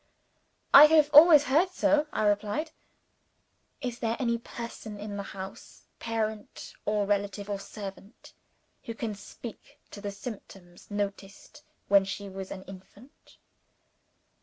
"I 0.73 0.85
have 0.85 1.11
always 1.13 1.43
heard 1.43 1.69
so," 1.69 2.07
I 2.11 2.23
replied. 2.23 2.71
"Is 3.81 3.99
there 3.99 4.17
any 4.19 4.39
person 4.39 4.99
in 4.99 5.15
the 5.15 5.21
house 5.21 5.83
parent, 5.99 6.73
or 6.85 7.05
relative, 7.05 7.51
or 7.51 7.59
servant 7.59 8.33
who 8.85 8.95
can 8.95 9.13
speak 9.13 9.79
to 9.91 10.01
the 10.01 10.09
symptoms 10.09 10.89
noticed 10.89 11.61
when 11.87 12.03
she 12.03 12.29
was 12.29 12.49
an 12.49 12.63
infant?" 12.63 13.37